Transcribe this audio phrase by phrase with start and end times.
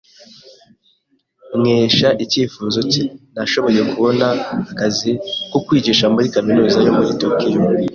[1.59, 3.01] Nkesha icyifuzo cye,
[3.35, 4.27] nashoboye kubona
[4.71, 5.11] akazi
[5.51, 7.59] ko kwigisha muri kaminuza yo muri Tokiyo.